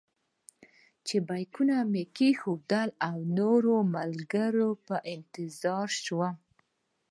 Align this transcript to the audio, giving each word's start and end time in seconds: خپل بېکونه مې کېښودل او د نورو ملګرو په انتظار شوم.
خپل 1.07 1.19
بېکونه 1.27 1.75
مې 1.91 2.03
کېښودل 2.15 2.89
او 3.07 3.17
د 3.25 3.27
نورو 3.39 3.75
ملګرو 3.95 4.69
په 4.85 4.95
انتظار 5.15 5.87
شوم. 6.03 6.35